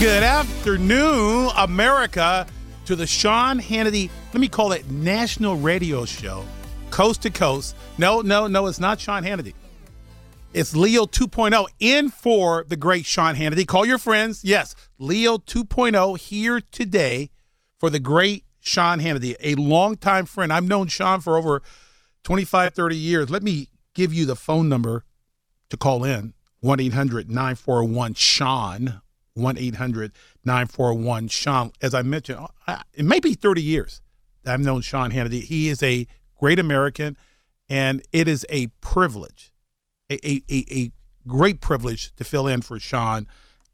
Good 0.00 0.22
afternoon, 0.22 1.50
America, 1.56 2.46
to 2.84 2.94
the 2.94 3.04
Sean 3.04 3.58
Hannity, 3.58 4.10
let 4.32 4.40
me 4.40 4.46
call 4.46 4.70
it 4.70 4.88
national 4.88 5.56
radio 5.56 6.04
show, 6.04 6.44
coast 6.90 7.22
to 7.22 7.30
coast. 7.30 7.74
No, 7.98 8.20
no, 8.20 8.46
no, 8.46 8.68
it's 8.68 8.78
not 8.78 9.00
Sean 9.00 9.24
Hannity. 9.24 9.54
It's 10.52 10.76
Leo 10.76 11.04
2.0 11.04 11.66
in 11.80 12.10
for 12.10 12.64
the 12.68 12.76
great 12.76 13.06
Sean 13.06 13.34
Hannity. 13.34 13.66
Call 13.66 13.84
your 13.84 13.98
friends. 13.98 14.44
Yes, 14.44 14.76
Leo 15.00 15.36
2.0 15.36 16.16
here 16.16 16.60
today 16.70 17.30
for 17.80 17.90
the 17.90 17.98
great 17.98 18.44
Sean 18.60 19.00
Hannity, 19.00 19.34
a 19.40 19.56
longtime 19.56 20.26
friend. 20.26 20.52
I've 20.52 20.68
known 20.68 20.86
Sean 20.86 21.20
for 21.20 21.36
over 21.36 21.60
25, 22.22 22.72
30 22.72 22.96
years. 22.96 23.30
Let 23.30 23.42
me 23.42 23.66
give 23.94 24.14
you 24.14 24.26
the 24.26 24.36
phone 24.36 24.68
number 24.68 25.04
to 25.70 25.76
call 25.76 26.04
in 26.04 26.34
1 26.60 26.78
800 26.78 27.28
941 27.28 28.14
Sean. 28.14 29.00
1 29.38 29.58
800 29.58 30.12
941 30.44 31.28
Sean. 31.28 31.72
As 31.80 31.94
I 31.94 32.02
mentioned, 32.02 32.46
uh, 32.66 32.82
it 32.94 33.04
may 33.04 33.20
be 33.20 33.34
30 33.34 33.62
years 33.62 34.00
that 34.42 34.54
I've 34.54 34.60
known 34.60 34.80
Sean 34.80 35.10
Hannity. 35.10 35.42
He 35.42 35.68
is 35.68 35.82
a 35.82 36.06
great 36.38 36.58
American, 36.58 37.16
and 37.68 38.02
it 38.12 38.28
is 38.28 38.46
a 38.48 38.68
privilege, 38.80 39.52
a, 40.10 40.14
a, 40.26 40.42
a, 40.50 40.64
a 40.70 40.92
great 41.26 41.60
privilege 41.60 42.14
to 42.16 42.24
fill 42.24 42.46
in 42.46 42.62
for 42.62 42.78
Sean 42.78 43.26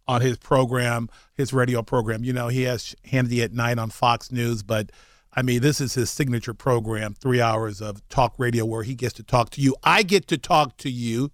on 0.07 0.21
his 0.21 0.37
program, 0.37 1.09
his 1.35 1.53
radio 1.53 1.83
program. 1.83 2.25
You 2.25 2.33
know, 2.33 2.49
he 2.49 2.63
has 2.63 2.95
Hannity 3.07 3.43
at 3.43 3.53
night 3.53 3.79
on 3.79 3.91
Fox 3.91 4.31
News, 4.31 4.63
but 4.63 4.91
I 5.33 5.43
mean, 5.43 5.63
this 5.63 5.81
is 5.81 5.95
his 5.95 6.11
signature 6.11 6.55
program, 6.55 7.15
three 7.15 7.41
hours 7.41 7.81
of 7.81 8.07
talk 8.09 8.35
radio 8.39 8.65
where 8.65 8.83
he 8.83 8.95
gets 8.95 9.15
to 9.15 9.23
talk 9.23 9.51
to 9.51 9.61
you. 9.61 9.75
I 9.83 10.03
get 10.03 10.29
to 10.29 10.39
talk 10.39 10.77
to 10.79 10.91
you 10.91 11.33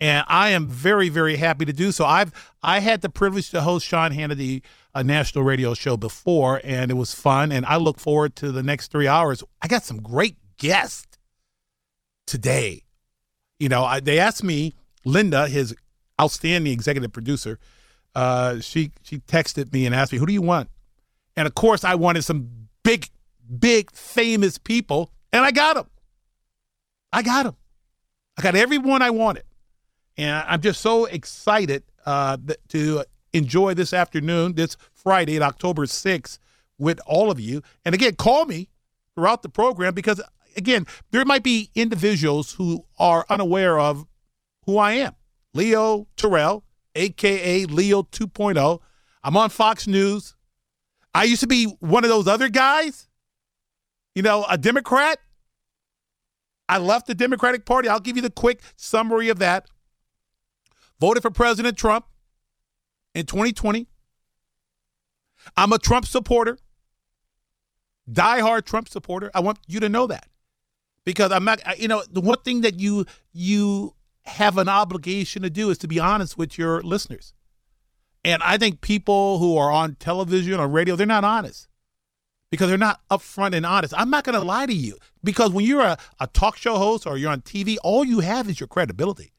and 0.00 0.24
I 0.28 0.50
am 0.50 0.68
very, 0.68 1.08
very 1.08 1.36
happy 1.36 1.64
to 1.64 1.72
do 1.72 1.92
so. 1.92 2.04
I've 2.04 2.32
I 2.62 2.80
had 2.80 3.00
the 3.00 3.08
privilege 3.08 3.50
to 3.50 3.60
host 3.60 3.86
Sean 3.86 4.12
Hannity 4.12 4.62
a 4.94 5.04
national 5.04 5.44
radio 5.44 5.74
show 5.74 5.96
before, 5.96 6.60
and 6.64 6.90
it 6.90 6.94
was 6.94 7.14
fun. 7.14 7.52
And 7.52 7.66
I 7.66 7.76
look 7.76 7.98
forward 8.00 8.36
to 8.36 8.52
the 8.52 8.62
next 8.62 8.90
three 8.90 9.06
hours. 9.06 9.42
I 9.62 9.68
got 9.68 9.84
some 9.84 10.00
great 10.00 10.36
guests 10.56 11.18
today. 12.26 12.84
You 13.58 13.68
know, 13.68 13.84
I, 13.84 14.00
they 14.00 14.18
asked 14.18 14.44
me, 14.44 14.74
Linda, 15.04 15.48
his 15.48 15.74
outstanding 16.20 16.72
executive 16.72 17.12
producer, 17.12 17.58
uh, 18.14 18.60
she 18.60 18.92
she 19.02 19.18
texted 19.18 19.72
me 19.72 19.86
and 19.86 19.94
asked 19.94 20.12
me, 20.12 20.18
"Who 20.18 20.26
do 20.26 20.32
you 20.32 20.42
want?" 20.42 20.70
And 21.36 21.46
of 21.46 21.54
course, 21.54 21.84
I 21.84 21.94
wanted 21.94 22.22
some 22.22 22.68
big, 22.82 23.08
big, 23.58 23.90
famous 23.92 24.58
people, 24.58 25.12
and 25.32 25.44
I 25.44 25.50
got 25.50 25.74
them. 25.74 25.88
I 27.12 27.22
got 27.22 27.44
them. 27.44 27.56
I 28.36 28.42
got 28.42 28.54
everyone 28.54 29.02
I 29.02 29.10
wanted. 29.10 29.44
And 30.18 30.44
I'm 30.48 30.60
just 30.60 30.80
so 30.80 31.04
excited 31.04 31.84
uh, 32.04 32.36
to 32.70 33.04
enjoy 33.32 33.74
this 33.74 33.92
afternoon, 33.92 34.54
this 34.54 34.76
Friday, 34.92 35.40
October 35.40 35.86
6th, 35.86 36.38
with 36.76 37.00
all 37.06 37.30
of 37.30 37.38
you. 37.38 37.62
And 37.84 37.94
again, 37.94 38.16
call 38.16 38.44
me 38.44 38.68
throughout 39.14 39.42
the 39.42 39.48
program 39.48 39.94
because, 39.94 40.20
again, 40.56 40.86
there 41.12 41.24
might 41.24 41.44
be 41.44 41.70
individuals 41.76 42.52
who 42.54 42.84
are 42.98 43.24
unaware 43.30 43.78
of 43.78 44.06
who 44.66 44.76
I 44.76 44.92
am. 44.94 45.14
Leo 45.54 46.08
Terrell, 46.16 46.64
aka 46.96 47.64
Leo 47.66 48.02
2.0. 48.02 48.80
I'm 49.22 49.36
on 49.36 49.50
Fox 49.50 49.86
News. 49.86 50.34
I 51.14 51.24
used 51.24 51.40
to 51.40 51.46
be 51.46 51.66
one 51.78 52.04
of 52.04 52.10
those 52.10 52.26
other 52.26 52.48
guys, 52.48 53.08
you 54.16 54.22
know, 54.22 54.44
a 54.50 54.58
Democrat. 54.58 55.20
I 56.68 56.78
left 56.78 57.06
the 57.06 57.14
Democratic 57.14 57.64
Party. 57.64 57.88
I'll 57.88 58.00
give 58.00 58.16
you 58.16 58.22
the 58.22 58.30
quick 58.30 58.62
summary 58.76 59.28
of 59.28 59.38
that 59.38 59.68
voted 61.00 61.22
for 61.22 61.30
President 61.30 61.76
Trump 61.76 62.06
in 63.14 63.26
2020. 63.26 63.86
I'm 65.56 65.72
a 65.72 65.78
Trump 65.78 66.06
supporter, 66.06 66.58
diehard 68.10 68.64
Trump 68.64 68.88
supporter. 68.88 69.30
I 69.34 69.40
want 69.40 69.58
you 69.66 69.80
to 69.80 69.88
know 69.88 70.06
that 70.08 70.28
because 71.04 71.32
I'm 71.32 71.44
not. 71.44 71.60
You 71.78 71.88
know, 71.88 72.02
the 72.10 72.20
one 72.20 72.38
thing 72.44 72.62
that 72.62 72.78
you 72.78 73.06
you 73.32 73.94
have 74.24 74.58
an 74.58 74.68
obligation 74.68 75.42
to 75.42 75.50
do 75.50 75.70
is 75.70 75.78
to 75.78 75.88
be 75.88 75.98
honest 75.98 76.36
with 76.36 76.58
your 76.58 76.82
listeners. 76.82 77.32
And 78.24 78.42
I 78.42 78.58
think 78.58 78.80
people 78.80 79.38
who 79.38 79.56
are 79.56 79.70
on 79.70 79.94
television 79.94 80.60
or 80.60 80.68
radio, 80.68 80.96
they're 80.96 81.06
not 81.06 81.24
honest 81.24 81.68
because 82.50 82.68
they're 82.68 82.76
not 82.76 83.00
upfront 83.10 83.54
and 83.54 83.64
honest. 83.64 83.94
I'm 83.96 84.10
not 84.10 84.24
going 84.24 84.38
to 84.38 84.44
lie 84.44 84.66
to 84.66 84.74
you 84.74 84.98
because 85.22 85.50
when 85.50 85.64
you're 85.64 85.80
a, 85.80 85.98
a 86.20 86.26
talk 86.26 86.56
show 86.56 86.76
host 86.76 87.06
or 87.06 87.16
you're 87.16 87.30
on 87.30 87.42
TV, 87.42 87.76
all 87.82 88.04
you 88.04 88.20
have 88.20 88.48
is 88.48 88.60
your 88.60 88.66
credibility. 88.66 89.32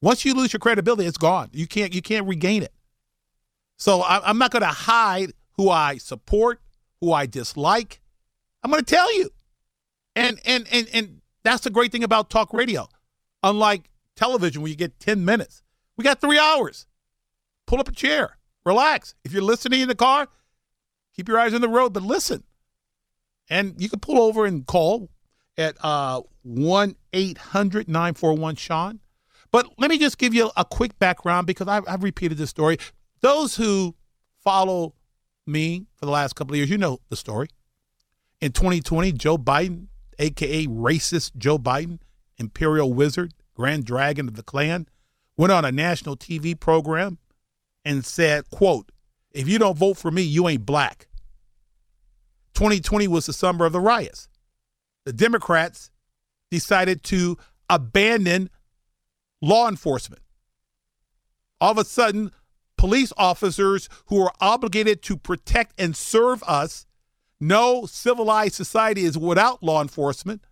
Once 0.00 0.24
you 0.24 0.34
lose 0.34 0.52
your 0.52 0.60
credibility, 0.60 1.06
it's 1.06 1.18
gone. 1.18 1.48
You 1.52 1.66
can't 1.66 1.94
you 1.94 2.02
can't 2.02 2.26
regain 2.26 2.62
it. 2.62 2.72
So 3.76 4.00
I, 4.00 4.28
am 4.28 4.38
not 4.38 4.50
going 4.50 4.62
to 4.62 4.68
hide 4.68 5.32
who 5.52 5.70
I 5.70 5.98
support, 5.98 6.60
who 7.00 7.12
I 7.12 7.26
dislike. 7.26 8.00
I'm 8.62 8.70
going 8.70 8.84
to 8.84 8.94
tell 8.94 9.12
you, 9.16 9.30
and 10.16 10.40
and 10.44 10.66
and 10.72 10.88
and 10.92 11.20
that's 11.44 11.62
the 11.62 11.70
great 11.70 11.92
thing 11.92 12.04
about 12.04 12.30
talk 12.30 12.52
radio. 12.52 12.88
Unlike 13.42 13.90
television, 14.16 14.62
where 14.62 14.68
you 14.68 14.76
get 14.76 14.98
10 14.98 15.24
minutes, 15.24 15.62
we 15.96 16.02
got 16.02 16.20
three 16.20 16.38
hours. 16.38 16.86
Pull 17.66 17.78
up 17.78 17.88
a 17.88 17.92
chair, 17.92 18.36
relax. 18.64 19.14
If 19.24 19.32
you're 19.32 19.42
listening 19.42 19.80
in 19.80 19.88
the 19.88 19.94
car, 19.94 20.28
keep 21.14 21.28
your 21.28 21.38
eyes 21.38 21.54
on 21.54 21.60
the 21.60 21.68
road, 21.68 21.92
but 21.92 22.02
listen. 22.02 22.42
And 23.48 23.74
you 23.78 23.88
can 23.88 24.00
pull 24.00 24.20
over 24.20 24.44
and 24.44 24.66
call 24.66 25.08
at 25.56 25.76
uh, 25.82 26.22
1 26.42 26.96
800 27.12 27.88
941 27.88 28.56
Sean. 28.56 29.00
But 29.50 29.66
let 29.78 29.90
me 29.90 29.98
just 29.98 30.18
give 30.18 30.34
you 30.34 30.50
a 30.56 30.64
quick 30.64 30.98
background 30.98 31.46
because 31.46 31.68
I've, 31.68 31.84
I've 31.88 32.02
repeated 32.02 32.38
this 32.38 32.50
story. 32.50 32.78
Those 33.20 33.56
who 33.56 33.94
follow 34.44 34.94
me 35.46 35.86
for 35.96 36.06
the 36.06 36.12
last 36.12 36.34
couple 36.34 36.54
of 36.54 36.58
years, 36.58 36.70
you 36.70 36.78
know 36.78 36.98
the 37.08 37.16
story. 37.16 37.48
In 38.40 38.52
2020, 38.52 39.12
Joe 39.12 39.38
Biden, 39.38 39.86
aka 40.18 40.66
racist 40.66 41.36
Joe 41.36 41.58
Biden, 41.58 41.98
imperial 42.36 42.92
wizard, 42.92 43.32
grand 43.54 43.84
dragon 43.84 44.28
of 44.28 44.34
the 44.34 44.42
Klan, 44.42 44.86
went 45.36 45.52
on 45.52 45.64
a 45.64 45.72
national 45.72 46.16
TV 46.16 46.58
program 46.58 47.18
and 47.84 48.04
said, 48.04 48.50
quote, 48.50 48.92
if 49.32 49.48
you 49.48 49.58
don't 49.58 49.76
vote 49.76 49.96
for 49.96 50.10
me, 50.10 50.22
you 50.22 50.48
ain't 50.48 50.66
black. 50.66 51.08
2020 52.54 53.08
was 53.08 53.26
the 53.26 53.32
summer 53.32 53.64
of 53.66 53.72
the 53.72 53.80
riots. 53.80 54.28
The 55.04 55.12
Democrats 55.12 55.90
decided 56.50 57.02
to 57.04 57.38
abandon 57.70 58.50
law 59.40 59.68
enforcement. 59.68 60.22
All 61.60 61.72
of 61.72 61.78
a 61.78 61.84
sudden, 61.84 62.30
police 62.76 63.12
officers 63.16 63.88
who 64.06 64.22
are 64.22 64.32
obligated 64.40 65.02
to 65.02 65.16
protect 65.16 65.78
and 65.78 65.96
serve 65.96 66.42
us, 66.44 66.86
no 67.40 67.86
civilized 67.86 68.54
society 68.54 69.02
is 69.02 69.18
without 69.18 69.62
law 69.62 69.82
enforcement. 69.82 70.42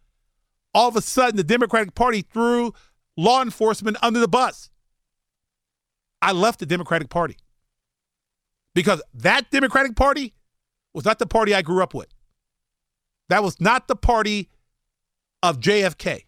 All 0.75 0.89
of 0.89 0.97
a 0.97 1.03
sudden, 1.03 1.37
the 1.37 1.45
Democratic 1.45 1.95
Party 1.95 2.23
threw 2.23 2.75
law 3.17 3.43
enforcement 3.43 3.97
under 4.03 4.21
the 4.21 4.29
bus. 4.29 4.71
I 6.21 6.33
left 6.33 6.61
the 6.61 6.67
Democratic 6.67 7.09
Party 7.09 7.37
because 8.75 9.03
that 9.15 9.51
Democratic 9.51 9.97
Party 9.97 10.35
was 10.93 11.05
not 11.05 11.19
the 11.19 11.27
party 11.27 11.55
I 11.55 11.63
grew 11.63 11.83
up 11.83 11.95
with. 11.95 12.09
That 13.29 13.43
was 13.43 13.61
not 13.61 13.89
the 13.89 13.97
party 13.97 14.49
of 15.43 15.61
JFK. 15.61 16.25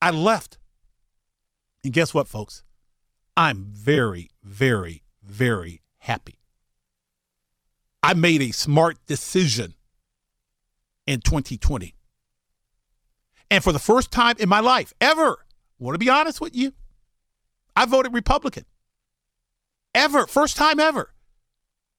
I 0.00 0.10
left. 0.10 0.58
And 1.84 1.92
guess 1.92 2.14
what, 2.14 2.26
folks? 2.26 2.64
I'm 3.36 3.66
very, 3.70 4.30
very, 4.42 5.02
very 5.22 5.82
happy. 5.98 6.38
I 8.02 8.14
made 8.14 8.42
a 8.42 8.52
smart 8.52 8.96
decision 9.06 9.74
in 11.06 11.20
2020. 11.20 11.94
And 13.50 13.62
for 13.62 13.72
the 13.72 13.78
first 13.78 14.10
time 14.10 14.36
in 14.38 14.48
my 14.48 14.60
life, 14.60 14.92
ever, 15.00 15.38
I 15.80 15.84
want 15.84 15.94
to 15.94 15.98
be 15.98 16.08
honest 16.08 16.40
with 16.40 16.56
you, 16.56 16.72
I 17.76 17.84
voted 17.86 18.14
Republican. 18.14 18.64
Ever. 19.94 20.26
First 20.26 20.56
time 20.56 20.80
ever. 20.80 21.12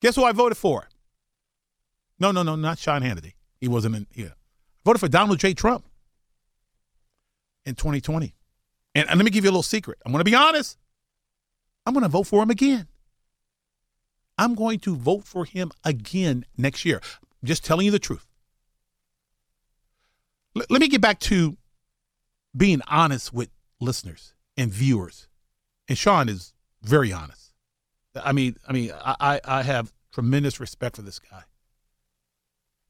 Guess 0.01 0.15
who 0.15 0.23
I 0.23 0.31
voted 0.31 0.57
for? 0.57 0.89
No, 2.19 2.31
no, 2.31 2.43
no, 2.43 2.55
not 2.55 2.79
Sean 2.79 3.01
Hannity. 3.01 3.33
He 3.59 3.67
wasn't 3.67 3.95
in 3.95 4.07
here. 4.11 4.33
I 4.35 4.81
voted 4.83 4.99
for 4.99 5.07
Donald 5.07 5.39
J. 5.39 5.53
Trump 5.53 5.85
in 7.65 7.75
2020. 7.75 8.35
And, 8.95 9.09
and 9.09 9.19
let 9.19 9.25
me 9.25 9.31
give 9.31 9.43
you 9.43 9.49
a 9.49 9.51
little 9.51 9.61
secret. 9.61 9.99
I'm 10.05 10.11
going 10.11 10.21
to 10.21 10.29
be 10.29 10.35
honest. 10.35 10.77
I'm 11.85 11.93
going 11.93 12.03
to 12.03 12.09
vote 12.09 12.23
for 12.23 12.41
him 12.41 12.49
again. 12.49 12.87
I'm 14.37 14.55
going 14.55 14.79
to 14.79 14.95
vote 14.95 15.25
for 15.25 15.45
him 15.45 15.71
again 15.83 16.45
next 16.57 16.85
year. 16.85 17.01
Just 17.43 17.63
telling 17.63 17.85
you 17.85 17.91
the 17.91 17.99
truth. 17.99 18.25
L- 20.57 20.65
let 20.69 20.81
me 20.81 20.87
get 20.87 21.01
back 21.01 21.19
to 21.19 21.57
being 22.55 22.81
honest 22.87 23.33
with 23.33 23.49
listeners 23.79 24.33
and 24.57 24.71
viewers. 24.71 25.27
And 25.87 25.97
Sean 25.97 26.29
is 26.29 26.53
very 26.81 27.13
honest. 27.13 27.53
I 28.15 28.31
mean, 28.31 28.55
I 28.67 28.71
mean, 28.73 28.91
I, 29.03 29.41
I 29.43 29.63
have 29.63 29.93
tremendous 30.13 30.59
respect 30.59 30.95
for 30.95 31.01
this 31.01 31.19
guy. 31.19 31.43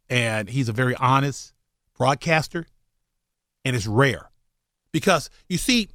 And 0.10 0.50
he's 0.50 0.70
a 0.70 0.74
very 0.74 0.96
honest 0.96 1.54
broadcaster, 1.98 2.68
and 3.64 3.76
it's 3.76 3.88
rare. 3.88 4.30
Because 4.92 5.32
you 5.50 5.58
see, 5.58 5.90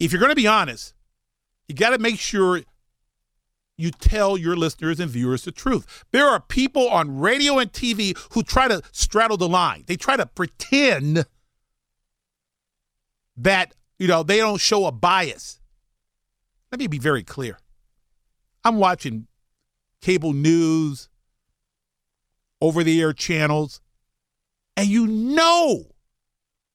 if 0.00 0.10
you're 0.10 0.18
going 0.18 0.30
to 0.30 0.36
be 0.36 0.46
honest, 0.46 0.94
you 1.68 1.74
got 1.74 1.90
to 1.90 1.98
make 1.98 2.18
sure 2.18 2.62
you 3.76 3.90
tell 3.90 4.36
your 4.36 4.56
listeners 4.56 4.98
and 4.98 5.10
viewers 5.10 5.44
the 5.44 5.52
truth. 5.52 6.04
There 6.10 6.26
are 6.26 6.40
people 6.40 6.88
on 6.88 7.18
radio 7.18 7.58
and 7.58 7.72
TV 7.72 8.18
who 8.32 8.42
try 8.42 8.66
to 8.68 8.82
straddle 8.92 9.36
the 9.36 9.48
line. 9.48 9.84
They 9.86 9.96
try 9.96 10.16
to 10.16 10.26
pretend 10.26 11.26
that, 13.36 13.74
you 13.98 14.08
know, 14.08 14.22
they 14.22 14.38
don't 14.38 14.60
show 14.60 14.86
a 14.86 14.92
bias. 14.92 15.60
Let 16.72 16.78
me 16.78 16.88
be 16.88 16.98
very 16.98 17.22
clear. 17.22 17.58
I'm 18.64 18.76
watching 18.76 19.26
cable 20.02 20.32
news, 20.32 21.08
over 22.60 22.84
the 22.84 23.00
air 23.00 23.12
channels, 23.12 23.80
and 24.76 24.86
you 24.88 25.06
know, 25.06 25.92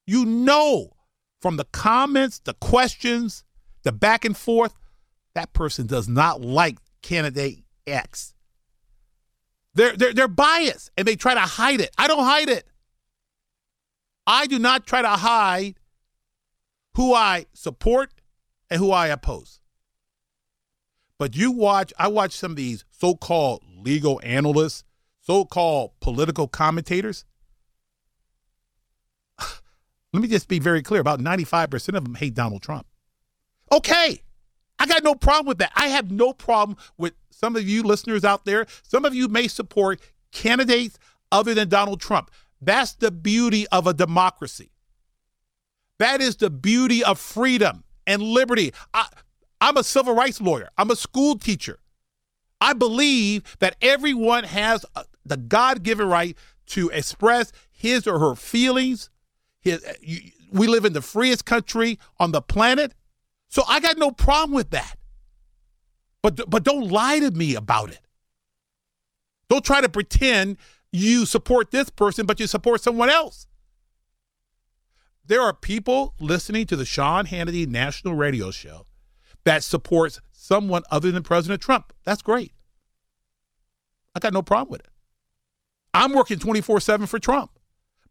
you 0.07 0.25
know 0.25 0.94
from 1.45 1.57
the 1.57 1.65
comments, 1.65 2.39
the 2.39 2.55
questions, 2.55 3.43
the 3.83 3.91
back 3.91 4.25
and 4.25 4.35
forth, 4.35 4.73
that 5.35 5.53
person 5.53 5.85
does 5.85 6.07
not 6.09 6.41
like 6.41 6.79
candidate 7.03 7.63
X. 7.85 8.33
They're, 9.75 9.95
they're, 9.95 10.11
they're 10.11 10.27
biased 10.27 10.89
and 10.97 11.07
they 11.07 11.15
try 11.15 11.35
to 11.35 11.41
hide 11.41 11.81
it. 11.81 11.91
I 11.99 12.07
don't 12.07 12.23
hide 12.23 12.49
it. 12.49 12.65
I 14.25 14.47
do 14.47 14.57
not 14.57 14.87
try 14.87 15.03
to 15.03 15.07
hide 15.07 15.75
who 16.95 17.13
I 17.13 17.45
support 17.53 18.09
and 18.71 18.79
who 18.79 18.89
I 18.89 19.09
oppose. 19.09 19.59
But 21.19 21.35
you 21.35 21.51
watch, 21.51 21.93
I 21.99 22.07
watch 22.07 22.31
some 22.31 22.53
of 22.53 22.57
these 22.57 22.85
so 22.89 23.13
called 23.13 23.61
legal 23.77 24.19
analysts, 24.23 24.83
so 25.21 25.45
called 25.45 25.91
political 25.99 26.47
commentators. 26.47 27.23
Let 30.15 30.21
me 30.21 30.29
just 30.29 30.47
be 30.47 30.59
very 30.59 30.81
clear 30.81 31.01
about 31.01 31.19
95% 31.19 31.89
of 31.89 32.05
them 32.05 32.15
hate 32.15 32.35
Donald 32.35 32.61
Trump. 32.61 32.87
Okay. 33.69 34.21
I 34.79 34.85
got 34.85 35.03
no 35.03 35.13
problem 35.13 35.45
with 35.45 35.57
that. 35.57 35.73
I 35.75 35.89
have 35.89 36.09
no 36.09 36.31
problem 36.31 36.77
with 36.97 37.15
some 37.31 37.57
of 37.57 37.67
you 37.67 37.83
listeners 37.83 38.23
out 38.23 38.45
there. 38.45 38.65
Some 38.81 39.03
of 39.03 39.13
you 39.13 39.27
may 39.27 39.49
support 39.49 39.99
candidates 40.31 40.97
other 41.33 41.53
than 41.53 41.67
Donald 41.67 41.99
Trump. 41.99 42.31
That's 42.61 42.93
the 42.93 43.11
beauty 43.11 43.67
of 43.73 43.87
a 43.87 43.93
democracy. 43.93 44.71
That 45.99 46.21
is 46.21 46.37
the 46.37 46.49
beauty 46.49 47.03
of 47.03 47.19
freedom 47.19 47.83
and 48.07 48.21
liberty. 48.23 48.71
I, 48.93 49.07
I'm 49.59 49.75
a 49.75 49.83
civil 49.83 50.15
rights 50.15 50.39
lawyer, 50.39 50.69
I'm 50.77 50.91
a 50.91 50.95
school 50.95 51.37
teacher. 51.37 51.79
I 52.61 52.71
believe 52.71 53.57
that 53.59 53.75
everyone 53.81 54.45
has 54.45 54.85
a, 54.95 55.03
the 55.25 55.35
God 55.35 55.83
given 55.83 56.07
right 56.07 56.37
to 56.67 56.87
express 56.91 57.51
his 57.69 58.07
or 58.07 58.19
her 58.19 58.33
feelings. 58.33 59.09
His, 59.65 59.83
uh, 59.83 59.93
you, 59.99 60.21
we 60.51 60.67
live 60.67 60.85
in 60.85 60.93
the 60.93 61.01
freest 61.01 61.43
country 61.43 61.99
on 62.17 62.31
the 62.31 62.41
planet. 62.41 62.93
So 63.49 63.63
I 63.67 63.81
got 63.81 63.97
no 63.97 64.11
problem 64.11 64.53
with 64.53 64.69
that. 64.69 64.95
But, 66.21 66.49
but 66.49 66.63
don't 66.63 66.87
lie 66.87 67.19
to 67.19 67.31
me 67.31 67.55
about 67.55 67.89
it. 67.89 67.99
Don't 69.49 69.65
try 69.65 69.81
to 69.81 69.89
pretend 69.89 70.57
you 70.91 71.25
support 71.25 71.71
this 71.71 71.89
person, 71.89 72.25
but 72.25 72.39
you 72.39 72.47
support 72.47 72.81
someone 72.81 73.09
else. 73.09 73.47
There 75.25 75.41
are 75.41 75.53
people 75.53 76.13
listening 76.19 76.67
to 76.67 76.75
the 76.75 76.85
Sean 76.85 77.25
Hannity 77.25 77.67
National 77.67 78.13
Radio 78.13 78.51
Show 78.51 78.85
that 79.43 79.63
supports 79.63 80.21
someone 80.31 80.83
other 80.91 81.11
than 81.11 81.23
President 81.23 81.61
Trump. 81.61 81.93
That's 82.03 82.21
great. 82.21 82.53
I 84.13 84.19
got 84.19 84.33
no 84.33 84.41
problem 84.41 84.71
with 84.71 84.81
it. 84.81 84.89
I'm 85.93 86.13
working 86.13 86.39
24 86.39 86.79
7 86.79 87.07
for 87.07 87.19
Trump. 87.19 87.51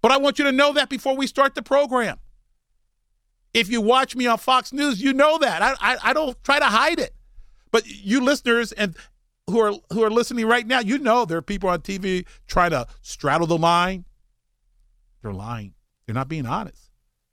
But 0.05 0.13
I 0.13 0.19
want 0.19 0.39
you 0.39 0.45
to 0.45 0.53
know 0.53 0.75
that 0.75 0.91
before 0.91 1.17
we 1.17 1.27
start 1.27 1.55
the 1.55 1.63
program. 1.63 2.19
If 3.55 3.71
you 3.71 3.81
watch 3.81 4.15
me 4.15 4.27
on 4.27 4.37
Fox 4.37 4.71
News, 4.71 5.01
you 5.01 5.15
know 5.15 5.39
that. 5.39 5.63
I, 5.63 5.77
I, 5.81 5.97
I 6.11 6.13
don't 6.13 6.37
try 6.45 6.59
to 6.59 6.67
hide 6.67 6.99
it. 6.99 7.15
But 7.73 7.87
you 7.87 8.21
listeners 8.21 8.73
and 8.73 8.95
who 9.47 9.61
are 9.61 9.73
who 9.91 10.05
are 10.05 10.11
listening 10.11 10.45
right 10.45 10.67
now, 10.67 10.81
you 10.81 10.99
know 10.99 11.25
there 11.25 11.39
are 11.39 11.43
people 11.43 11.71
on 11.71 11.81
TV 11.81 12.27
trying 12.47 12.73
to 12.73 12.87
straddle 13.01 13.47
the 13.47 13.57
line. 13.57 14.05
They're 15.23 15.33
lying. 15.33 15.73
They're 16.05 16.15
not 16.15 16.29
being 16.29 16.45
honest. 16.45 16.91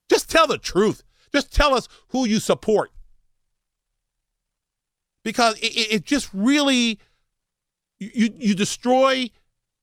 Just 0.09 0.29
tell 0.29 0.47
the 0.47 0.57
truth. 0.57 1.03
Just 1.33 1.53
tell 1.53 1.73
us 1.73 1.89
who 2.11 2.25
you 2.25 2.39
support. 2.39 2.91
Because 5.25 5.59
it, 5.59 5.73
it 5.75 6.05
just 6.05 6.29
really 6.33 6.99
you 7.99 8.29
you 8.37 8.55
destroy 8.55 9.29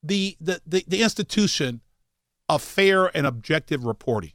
the, 0.01 0.35
the 0.41 0.59
the 0.65 0.83
the 0.87 1.03
institution 1.03 1.81
of 2.49 2.63
fair 2.63 3.15
and 3.15 3.25
objective 3.27 3.85
reporting. 3.85 4.31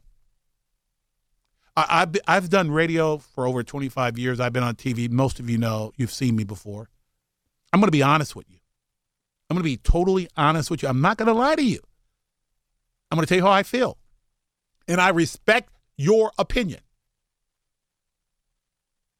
I, 1.77 1.99
have 1.99 2.15
I've 2.25 2.49
done 2.49 2.71
radio 2.71 3.17
for 3.17 3.45
over 3.45 3.61
25 3.61 4.17
years. 4.17 4.39
I've 4.39 4.53
been 4.53 4.63
on 4.63 4.75
TV. 4.75 5.09
Most 5.11 5.41
of 5.41 5.49
you 5.49 5.57
know, 5.57 5.91
you've 5.97 6.11
seen 6.11 6.37
me 6.37 6.45
before. 6.45 6.89
I'm 7.73 7.81
going 7.81 7.89
to 7.89 7.91
be 7.91 8.01
honest 8.01 8.33
with 8.33 8.49
you. 8.49 8.59
I'm 9.49 9.55
going 9.55 9.63
to 9.63 9.69
be 9.69 9.75
totally 9.77 10.29
honest 10.37 10.71
with 10.71 10.81
you. 10.81 10.87
I'm 10.87 11.01
not 11.01 11.17
going 11.17 11.27
to 11.27 11.33
lie 11.33 11.55
to 11.55 11.63
you. 11.63 11.81
I'm 13.11 13.17
going 13.17 13.25
to 13.25 13.29
tell 13.29 13.37
you 13.37 13.43
how 13.43 13.51
I 13.51 13.63
feel. 13.63 13.97
And 14.87 15.01
I 15.01 15.09
respect 15.09 15.69
your 15.97 16.31
opinion. 16.39 16.79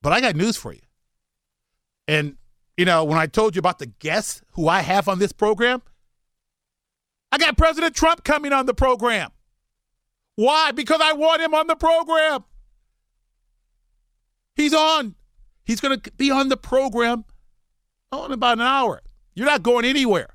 But 0.02 0.14
I 0.14 0.22
got 0.22 0.36
news 0.36 0.56
for 0.56 0.72
you. 0.72 0.82
And, 2.08 2.38
you 2.78 2.86
know, 2.86 3.04
when 3.04 3.18
I 3.18 3.26
told 3.28 3.56
you 3.56 3.60
about 3.60 3.80
the 3.80 3.88
guests 3.88 4.42
who 4.52 4.70
I 4.70 4.80
have 4.80 5.10
on 5.10 5.20
this 5.20 5.34
program, 5.34 5.82
I 7.36 7.38
got 7.38 7.58
President 7.58 7.94
Trump 7.94 8.24
coming 8.24 8.54
on 8.54 8.66
the 8.66 8.74
program. 8.74 9.30
Why? 10.38 10.72
Because 10.72 11.02
I 11.04 11.12
want 11.12 11.42
him 11.42 11.54
on 11.54 11.68
the 11.68 11.76
program. 11.76 12.46
He's 14.56 14.74
on. 14.74 15.16
He's 15.66 15.82
going 15.82 16.00
to 16.00 16.12
be 16.14 16.32
on 16.32 16.48
the 16.48 16.56
program 16.56 17.26
in 18.14 18.32
about 18.32 18.60
an 18.60 18.62
hour. 18.62 19.02
You're 19.34 19.48
not 19.48 19.64
going 19.64 19.84
anywhere. 19.84 20.30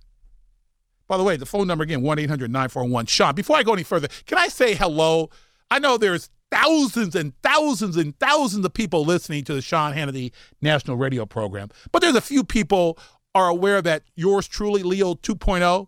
By 1.09 1.17
the 1.17 1.23
way, 1.23 1.39
the 1.39 1.47
phone 1.47 1.67
number 1.67 1.85
again, 1.85 2.03
1 2.03 2.19
800 2.19 2.51
941 2.51 3.07
Sean. 3.07 3.35
Before 3.35 3.57
I 3.57 3.63
go 3.63 3.73
any 3.73 3.83
further, 3.83 4.09
can 4.27 4.37
I 4.37 4.49
say 4.49 4.75
hello? 4.75 5.31
I 5.71 5.79
know 5.79 5.97
there's 5.97 6.29
thousands 6.51 7.17
and 7.17 7.33
thousands 7.43 7.97
and 7.97 8.15
thousands 8.19 8.67
of 8.67 8.75
people 8.75 9.07
listening 9.07 9.45
to 9.45 9.55
the 9.55 9.63
Sean 9.63 9.95
Hannity 9.95 10.33
National 10.61 10.99
Radio 10.99 11.25
program, 11.25 11.71
but 11.93 12.03
there's 12.03 12.15
a 12.15 12.21
few 12.21 12.45
people 12.45 12.99
are 13.35 13.49
aware 13.49 13.81
that 13.81 14.03
yours 14.17 14.47
truly, 14.47 14.83
Leo 14.83 15.15
2.0, 15.15 15.87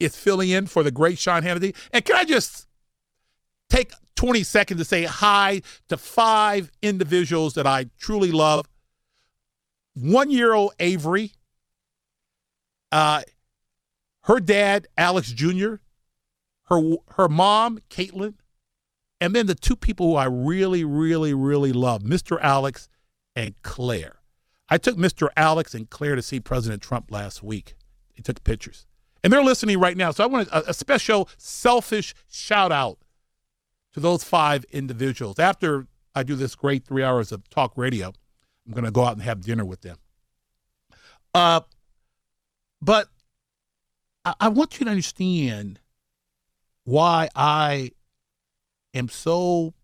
is 0.00 0.16
filling 0.16 0.50
in 0.50 0.66
for 0.66 0.82
the 0.82 0.90
great 0.90 1.18
Sean 1.18 1.42
Hannity. 1.42 1.74
And 1.92 2.04
can 2.04 2.16
I 2.16 2.24
just 2.24 2.66
take 3.68 3.92
20 4.16 4.42
seconds 4.42 4.80
to 4.80 4.84
say 4.84 5.04
hi 5.04 5.62
to 5.88 5.96
five 5.96 6.72
individuals 6.82 7.54
that 7.54 7.66
I 7.66 7.86
truly 8.00 8.32
love. 8.32 8.66
One 9.94 10.30
year 10.30 10.52
old 10.52 10.72
Avery, 10.80 11.32
uh, 12.90 13.22
her 14.22 14.40
dad, 14.40 14.88
Alex 14.96 15.30
Jr., 15.30 15.74
her, 16.64 16.96
her 17.12 17.28
mom, 17.28 17.78
Caitlin, 17.90 18.34
and 19.20 19.34
then 19.34 19.46
the 19.46 19.54
two 19.54 19.76
people 19.76 20.10
who 20.10 20.16
I 20.16 20.24
really, 20.24 20.84
really, 20.84 21.32
really 21.32 21.72
love, 21.72 22.02
Mr. 22.02 22.38
Alex 22.40 22.88
and 23.34 23.54
Claire. 23.62 24.16
I 24.68 24.78
took 24.78 24.96
Mr. 24.96 25.28
Alex 25.36 25.74
and 25.74 25.88
Claire 25.88 26.16
to 26.16 26.22
see 26.22 26.40
President 26.40 26.82
Trump 26.82 27.10
last 27.10 27.42
week. 27.42 27.74
They 28.16 28.22
took 28.22 28.44
pictures. 28.44 28.86
And 29.22 29.32
they're 29.32 29.42
listening 29.42 29.80
right 29.80 29.96
now. 29.96 30.10
So 30.10 30.24
I 30.24 30.26
want 30.26 30.48
a, 30.48 30.70
a 30.70 30.74
special 30.74 31.28
selfish 31.36 32.14
shout 32.30 32.72
out 32.72 32.98
to 33.92 34.00
those 34.00 34.22
five 34.22 34.64
individuals. 34.70 35.38
After 35.38 35.86
I 36.14 36.22
do 36.22 36.36
this 36.36 36.54
great 36.54 36.84
three 36.84 37.02
hours 37.02 37.32
of 37.32 37.48
talk 37.50 37.72
radio, 37.76 38.12
I'm 38.66 38.72
going 38.72 38.84
to 38.84 38.90
go 38.90 39.04
out 39.04 39.14
and 39.14 39.22
have 39.22 39.40
dinner 39.40 39.64
with 39.64 39.82
them. 39.82 39.96
Uh, 41.34 41.60
but 42.80 43.08
I, 44.24 44.34
I 44.40 44.48
want 44.48 44.78
you 44.78 44.84
to 44.84 44.90
understand 44.90 45.80
why 46.84 47.28
I 47.34 47.90
am 48.94 49.08
so 49.08 49.74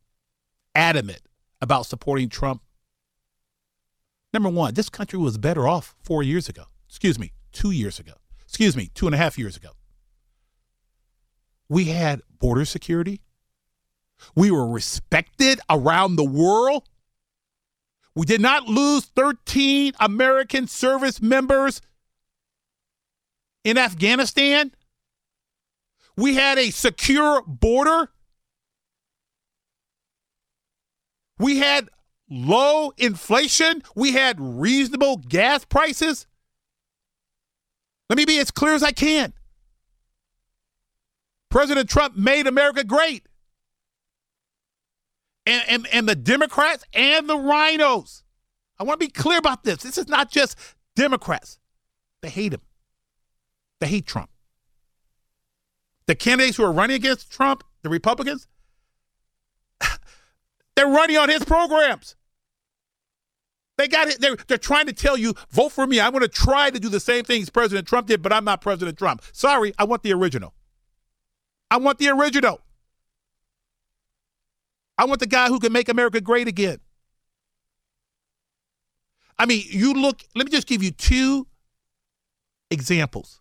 adamant 0.74 1.20
about 1.60 1.86
supporting 1.86 2.28
Trump. 2.28 2.62
Number 4.32 4.48
one, 4.48 4.74
this 4.74 4.88
country 4.88 5.18
was 5.18 5.38
better 5.38 5.68
off 5.68 5.94
four 6.02 6.22
years 6.22 6.48
ago. 6.48 6.64
Excuse 6.88 7.18
me, 7.18 7.32
two 7.52 7.70
years 7.70 7.98
ago. 7.98 8.12
Excuse 8.54 8.76
me, 8.76 8.88
two 8.94 9.06
and 9.06 9.14
a 9.16 9.18
half 9.18 9.36
years 9.36 9.56
ago. 9.56 9.70
We 11.68 11.86
had 11.86 12.22
border 12.38 12.64
security. 12.64 13.20
We 14.36 14.52
were 14.52 14.68
respected 14.68 15.58
around 15.68 16.14
the 16.14 16.24
world. 16.24 16.84
We 18.14 18.26
did 18.26 18.40
not 18.40 18.68
lose 18.68 19.06
13 19.06 19.94
American 19.98 20.68
service 20.68 21.20
members 21.20 21.80
in 23.64 23.76
Afghanistan. 23.76 24.70
We 26.16 26.36
had 26.36 26.56
a 26.56 26.70
secure 26.70 27.42
border. 27.48 28.10
We 31.40 31.58
had 31.58 31.88
low 32.30 32.92
inflation. 32.98 33.82
We 33.96 34.12
had 34.12 34.36
reasonable 34.38 35.16
gas 35.16 35.64
prices. 35.64 36.28
Let 38.08 38.16
me 38.16 38.24
be 38.24 38.38
as 38.38 38.50
clear 38.50 38.74
as 38.74 38.82
I 38.82 38.92
can. 38.92 39.32
President 41.50 41.88
Trump 41.88 42.16
made 42.16 42.46
America 42.46 42.84
great 42.84 43.26
and, 45.46 45.62
and, 45.68 45.86
and 45.92 46.08
the 46.08 46.16
Democrats 46.16 46.84
and 46.92 47.28
the 47.28 47.36
RINOs. 47.36 48.22
I 48.78 48.84
want 48.84 49.00
to 49.00 49.06
be 49.06 49.12
clear 49.12 49.38
about 49.38 49.64
this. 49.64 49.82
This 49.82 49.98
is 49.98 50.08
not 50.08 50.30
just 50.30 50.56
Democrats, 50.96 51.58
they 52.22 52.28
hate 52.28 52.52
him. 52.52 52.60
They 53.80 53.86
hate 53.86 54.06
Trump. 54.06 54.30
The 56.06 56.14
candidates 56.14 56.56
who 56.56 56.64
are 56.64 56.72
running 56.72 56.96
against 56.96 57.30
Trump, 57.30 57.64
the 57.82 57.88
Republicans, 57.88 58.46
they're 60.76 60.86
running 60.86 61.16
on 61.16 61.28
his 61.28 61.44
programs. 61.44 62.16
They 63.76 63.88
got 63.88 64.08
it. 64.08 64.20
They're, 64.20 64.36
they're 64.46 64.58
trying 64.58 64.86
to 64.86 64.92
tell 64.92 65.16
you, 65.16 65.34
vote 65.50 65.70
for 65.72 65.86
me. 65.86 66.00
I'm 66.00 66.12
going 66.12 66.22
to 66.22 66.28
try 66.28 66.70
to 66.70 66.78
do 66.78 66.88
the 66.88 67.00
same 67.00 67.24
things 67.24 67.50
President 67.50 67.88
Trump 67.88 68.06
did, 68.06 68.22
but 68.22 68.32
I'm 68.32 68.44
not 68.44 68.60
President 68.60 68.96
Trump. 68.96 69.22
Sorry, 69.32 69.72
I 69.78 69.84
want 69.84 70.02
the 70.02 70.12
original. 70.12 70.54
I 71.70 71.78
want 71.78 71.98
the 71.98 72.08
original. 72.08 72.60
I 74.96 75.06
want 75.06 75.20
the 75.20 75.26
guy 75.26 75.48
who 75.48 75.58
can 75.58 75.72
make 75.72 75.88
America 75.88 76.20
great 76.20 76.46
again. 76.46 76.78
I 79.36 79.46
mean, 79.46 79.64
you 79.68 79.92
look, 79.92 80.22
let 80.36 80.46
me 80.46 80.52
just 80.52 80.68
give 80.68 80.82
you 80.82 80.92
two 80.92 81.48
examples. 82.70 83.40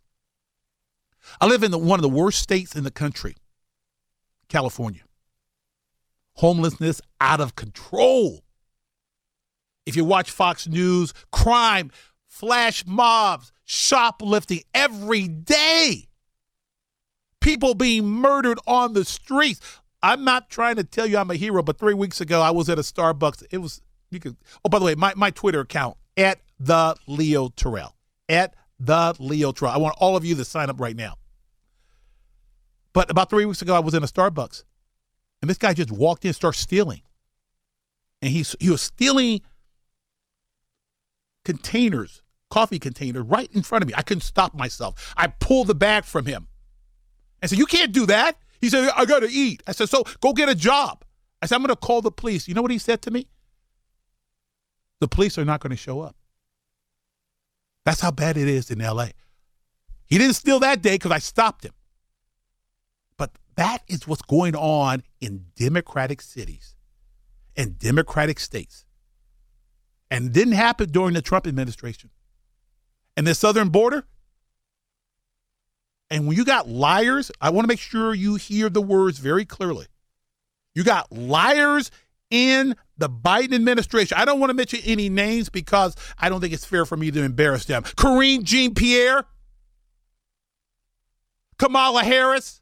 I 1.39 1.45
live 1.45 1.63
in 1.63 1.71
the, 1.71 1.77
one 1.77 1.99
of 1.99 2.01
the 2.01 2.09
worst 2.09 2.39
states 2.39 2.75
in 2.75 2.83
the 2.83 2.91
country, 2.91 3.35
California. 4.49 5.01
Homelessness 6.37 6.99
out 7.21 7.39
of 7.39 7.55
control. 7.55 8.42
If 9.85 9.95
you 9.95 10.05
watch 10.05 10.31
Fox 10.31 10.67
News, 10.67 11.13
crime, 11.31 11.91
flash 12.27 12.85
mobs, 12.85 13.51
shoplifting 13.65 14.61
every 14.73 15.27
day. 15.27 16.07
People 17.41 17.73
being 17.73 18.05
murdered 18.05 18.59
on 18.65 18.93
the 18.93 19.03
streets. 19.03 19.59
I'm 20.01 20.23
not 20.23 20.49
trying 20.49 20.77
to 20.77 20.83
tell 20.83 21.05
you 21.05 21.17
I'm 21.17 21.31
a 21.31 21.35
hero, 21.35 21.61
but 21.63 21.77
three 21.77 21.93
weeks 21.93 22.21
ago 22.21 22.41
I 22.41 22.51
was 22.51 22.69
at 22.69 22.79
a 22.79 22.81
Starbucks. 22.81 23.43
It 23.51 23.57
was 23.57 23.81
you 24.09 24.19
could. 24.19 24.37
Oh, 24.63 24.69
by 24.69 24.79
the 24.79 24.85
way, 24.85 24.95
my, 24.95 25.13
my 25.15 25.31
Twitter 25.31 25.61
account 25.61 25.97
at 26.15 26.39
the 26.59 26.95
Leo 27.07 27.49
Terrell 27.49 27.95
at 28.29 28.55
the 28.79 29.15
Leo 29.19 29.51
Terrell. 29.51 29.73
I 29.73 29.77
want 29.77 29.95
all 29.99 30.15
of 30.15 30.23
you 30.23 30.35
to 30.35 30.45
sign 30.45 30.69
up 30.69 30.79
right 30.79 30.95
now. 30.95 31.15
But 32.93 33.09
about 33.09 33.29
three 33.29 33.45
weeks 33.45 33.61
ago, 33.61 33.75
I 33.75 33.79
was 33.79 33.93
in 33.93 34.03
a 34.03 34.07
Starbucks, 34.07 34.63
and 35.41 35.49
this 35.49 35.57
guy 35.57 35.73
just 35.73 35.91
walked 35.91 36.23
in, 36.25 36.29
and 36.29 36.35
started 36.35 36.59
stealing, 36.59 37.01
and 38.21 38.31
he's 38.31 38.55
he 38.59 38.69
was 38.69 38.81
stealing 38.81 39.41
containers, 41.45 42.21
coffee 42.49 42.79
containers, 42.79 43.25
right 43.25 43.49
in 43.53 43.61
front 43.61 43.83
of 43.83 43.87
me. 43.87 43.93
I 43.95 44.01
couldn't 44.01 44.21
stop 44.21 44.53
myself. 44.53 45.13
I 45.17 45.27
pulled 45.27 45.67
the 45.67 45.75
bag 45.75 46.05
from 46.05 46.25
him, 46.25 46.47
and 47.41 47.49
said, 47.49 47.59
"You 47.59 47.65
can't 47.65 47.91
do 47.91 48.05
that." 48.07 48.37
He 48.61 48.69
said, 48.69 48.89
"I 48.95 49.05
got 49.05 49.19
to 49.19 49.29
eat." 49.29 49.61
I 49.67 49.71
said, 49.73 49.89
"So 49.89 50.03
go 50.21 50.33
get 50.33 50.49
a 50.49 50.55
job." 50.55 51.03
I 51.41 51.45
said, 51.45 51.55
"I'm 51.55 51.61
going 51.61 51.69
to 51.69 51.75
call 51.75 52.01
the 52.01 52.11
police." 52.11 52.47
You 52.47 52.53
know 52.53 52.61
what 52.61 52.71
he 52.71 52.77
said 52.77 53.01
to 53.03 53.11
me? 53.11 53.27
The 54.99 55.07
police 55.07 55.37
are 55.37 55.45
not 55.45 55.59
going 55.59 55.71
to 55.71 55.77
show 55.77 55.99
up. 55.99 56.15
That's 57.85 57.99
how 57.99 58.11
bad 58.11 58.37
it 58.37 58.47
is 58.47 58.71
in 58.71 58.79
LA. 58.79 59.09
He 60.05 60.17
didn't 60.17 60.35
steal 60.35 60.59
that 60.59 60.81
day 60.81 60.95
because 60.95 61.11
I 61.11 61.19
stopped 61.19 61.65
him. 61.65 61.73
But 63.17 63.31
that 63.55 63.83
is 63.87 64.07
what's 64.07 64.21
going 64.21 64.55
on 64.55 65.03
in 65.19 65.47
democratic 65.55 66.21
cities 66.21 66.75
and 67.55 67.77
democratic 67.77 68.39
states. 68.39 68.85
And 70.13 70.31
didn't 70.31 70.53
happen 70.53 70.91
during 70.91 71.15
the 71.15 71.23
Trump 71.23 71.47
administration. 71.47 72.11
And 73.17 73.25
the 73.25 73.33
southern 73.33 73.69
border. 73.69 74.05
And 76.11 76.27
when 76.27 76.37
you 76.37 76.45
got 76.45 76.69
liars, 76.69 77.31
I 77.41 77.49
want 77.49 77.63
to 77.65 77.67
make 77.67 77.79
sure 77.79 78.13
you 78.13 78.35
hear 78.35 78.69
the 78.69 78.81
words 78.81 79.17
very 79.17 79.43
clearly. 79.43 79.87
You 80.75 80.83
got 80.83 81.11
liars 81.11 81.89
in 82.29 82.75
the 82.95 83.09
Biden 83.09 83.55
administration. 83.55 84.15
I 84.15 84.25
don't 84.25 84.39
want 84.39 84.51
to 84.51 84.53
mention 84.53 84.81
any 84.85 85.09
names 85.09 85.49
because 85.49 85.95
I 86.19 86.29
don't 86.29 86.41
think 86.41 86.53
it's 86.53 86.65
fair 86.65 86.85
for 86.85 86.95
me 86.95 87.09
to 87.09 87.23
embarrass 87.23 87.65
them. 87.65 87.81
Karine 87.81 88.43
Jean 88.43 88.75
Pierre, 88.75 89.25
Kamala 91.57 92.03
Harris, 92.03 92.61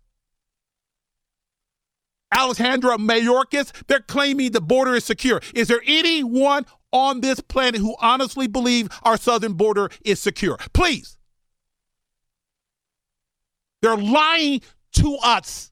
Alexandra 2.32 2.96
Mayorkas, 2.96 3.74
they're 3.88 4.00
claiming 4.00 4.54
the 4.54 4.62
border 4.62 4.96
is 4.96 5.04
secure. 5.04 5.42
Is 5.54 5.68
there 5.68 5.82
anyone 5.86 6.66
on 6.92 7.22
this 7.22 7.40
planet 7.40 7.80
who 7.80 7.96
honestly 8.00 8.48
believe 8.48 8.90
our 9.04 9.18
southern 9.18 9.54
border 9.54 9.90
is 10.04 10.20
secure? 10.20 10.58
Please. 10.74 11.18
They're 13.82 13.98
lying 13.98 14.62
to 14.94 15.18
us, 15.24 15.72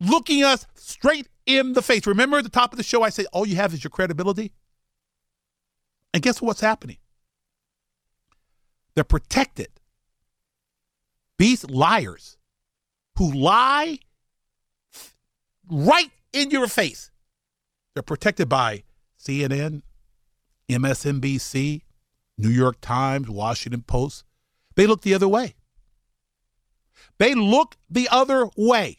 looking 0.00 0.42
us 0.42 0.66
straight 0.74 1.28
in 1.46 1.74
the 1.74 1.82
face. 1.82 2.06
Remember 2.06 2.38
at 2.38 2.44
the 2.44 2.50
top 2.50 2.72
of 2.72 2.78
the 2.78 2.82
show, 2.82 3.02
I 3.02 3.10
said, 3.10 3.26
all 3.32 3.46
you 3.46 3.56
have 3.56 3.74
is 3.74 3.84
your 3.84 3.90
credibility? 3.90 4.52
And 6.14 6.22
guess 6.22 6.40
what's 6.40 6.60
happening? 6.60 6.98
They're 8.94 9.04
protected. 9.04 9.68
These 11.38 11.68
liars 11.68 12.38
who 13.18 13.32
lie 13.32 13.98
right 15.68 16.10
in 16.32 16.50
your 16.50 16.68
face, 16.68 17.10
they're 17.92 18.02
protected 18.02 18.48
by 18.48 18.84
CNN, 19.24 19.82
MSNBC, 20.68 21.82
New 22.36 22.48
York 22.48 22.76
Times, 22.80 23.28
Washington 23.28 23.82
Post. 23.82 24.24
They 24.76 24.86
look 24.86 25.02
the 25.02 25.14
other 25.14 25.28
way. 25.28 25.54
They 27.18 27.34
look 27.34 27.76
the 27.88 28.08
other 28.10 28.48
way 28.56 28.98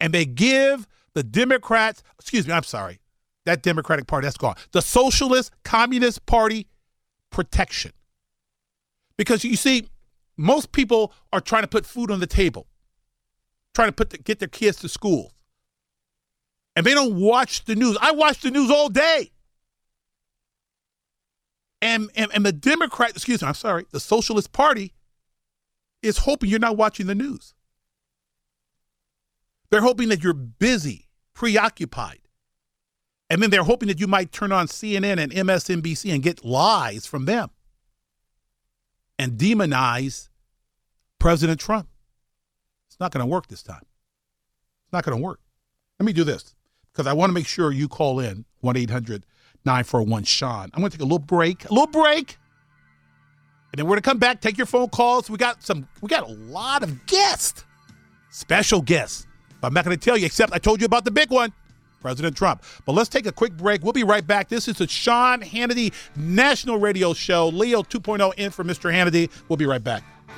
and 0.00 0.12
they 0.14 0.24
give 0.24 0.86
the 1.14 1.22
Democrats, 1.22 2.02
excuse 2.18 2.46
me, 2.46 2.52
I'm 2.52 2.62
sorry, 2.62 3.00
that 3.44 3.62
Democratic 3.62 4.06
Party, 4.06 4.26
that's 4.26 4.36
gone, 4.36 4.56
the 4.72 4.82
Socialist 4.82 5.52
Communist 5.64 6.26
Party 6.26 6.66
protection. 7.30 7.92
Because 9.16 9.44
you 9.44 9.56
see, 9.56 9.88
most 10.36 10.72
people 10.72 11.12
are 11.32 11.40
trying 11.40 11.62
to 11.62 11.68
put 11.68 11.84
food 11.84 12.10
on 12.10 12.20
the 12.20 12.26
table, 12.26 12.66
trying 13.74 13.88
to 13.88 13.92
put 13.92 14.10
the, 14.10 14.18
get 14.18 14.38
their 14.38 14.48
kids 14.48 14.78
to 14.78 14.88
school. 14.88 15.32
And 16.78 16.86
they 16.86 16.94
don't 16.94 17.16
watch 17.16 17.64
the 17.64 17.74
news. 17.74 17.98
I 18.00 18.12
watch 18.12 18.40
the 18.40 18.52
news 18.52 18.70
all 18.70 18.88
day. 18.88 19.32
And, 21.82 22.08
and, 22.14 22.30
and 22.32 22.46
the 22.46 22.52
Democrat, 22.52 23.10
excuse 23.10 23.42
me, 23.42 23.48
I'm 23.48 23.54
sorry, 23.54 23.86
the 23.90 23.98
Socialist 23.98 24.52
Party 24.52 24.94
is 26.02 26.18
hoping 26.18 26.48
you're 26.48 26.60
not 26.60 26.76
watching 26.76 27.08
the 27.08 27.16
news. 27.16 27.54
They're 29.70 29.80
hoping 29.80 30.08
that 30.10 30.22
you're 30.22 30.32
busy, 30.32 31.08
preoccupied. 31.34 32.20
And 33.28 33.42
then 33.42 33.50
they're 33.50 33.64
hoping 33.64 33.88
that 33.88 33.98
you 33.98 34.06
might 34.06 34.30
turn 34.30 34.52
on 34.52 34.68
CNN 34.68 35.18
and 35.18 35.32
MSNBC 35.32 36.14
and 36.14 36.22
get 36.22 36.44
lies 36.44 37.06
from 37.06 37.24
them 37.24 37.50
and 39.18 39.32
demonize 39.32 40.28
President 41.18 41.58
Trump. 41.58 41.88
It's 42.86 43.00
not 43.00 43.10
going 43.10 43.26
to 43.26 43.26
work 43.26 43.48
this 43.48 43.64
time. 43.64 43.82
It's 44.84 44.92
not 44.92 45.04
going 45.04 45.18
to 45.18 45.24
work. 45.24 45.40
Let 45.98 46.06
me 46.06 46.12
do 46.12 46.22
this 46.22 46.54
because 46.98 47.06
I 47.08 47.12
want 47.12 47.30
to 47.30 47.34
make 47.34 47.46
sure 47.46 47.70
you 47.70 47.86
call 47.86 48.18
in 48.18 48.44
1 48.62 48.76
800 48.76 49.24
941 49.64 50.24
Sean. 50.24 50.64
I'm 50.74 50.80
going 50.80 50.90
to 50.90 50.96
take 50.98 51.02
a 51.02 51.04
little 51.04 51.20
break, 51.20 51.64
a 51.66 51.72
little 51.72 51.86
break. 51.86 52.36
And 53.70 53.78
then 53.78 53.86
we're 53.86 53.90
going 53.90 54.02
to 54.02 54.10
come 54.10 54.18
back, 54.18 54.40
take 54.40 54.56
your 54.58 54.66
phone 54.66 54.88
calls. 54.88 55.30
We 55.30 55.38
got 55.38 55.62
some, 55.62 55.86
we 56.00 56.08
got 56.08 56.24
a 56.24 56.32
lot 56.32 56.82
of 56.82 57.06
guests, 57.06 57.64
special 58.30 58.82
guests. 58.82 59.28
But 59.60 59.68
I'm 59.68 59.74
not 59.74 59.84
going 59.84 59.96
to 59.96 60.04
tell 60.04 60.16
you, 60.16 60.26
except 60.26 60.52
I 60.52 60.58
told 60.58 60.80
you 60.80 60.86
about 60.86 61.04
the 61.04 61.12
big 61.12 61.30
one. 61.30 61.52
President 62.00 62.36
Trump. 62.36 62.64
But 62.84 62.92
let's 62.92 63.08
take 63.08 63.26
a 63.26 63.32
quick 63.32 63.56
break. 63.56 63.82
We'll 63.84 63.92
be 63.92 64.04
right 64.04 64.26
back. 64.26 64.48
This 64.48 64.66
is 64.66 64.78
the 64.78 64.88
Sean 64.88 65.40
Hannity 65.40 65.92
National 66.16 66.78
Radio 66.78 67.12
Show. 67.12 67.48
Leo 67.48 67.82
2.0 67.82 68.34
in 68.34 68.50
for 68.50 68.64
Mr. 68.64 68.92
Hannity. 68.92 69.30
We'll 69.48 69.56
be 69.56 69.66
right 69.66 69.82
back. 69.82 70.04